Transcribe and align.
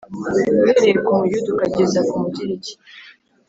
uhereye 0.61 0.93
ku 1.05 1.09
Muyuda 1.17 1.49
ukageza 1.53 1.99
ku 2.09 2.13
Mugiriki. 2.21 2.73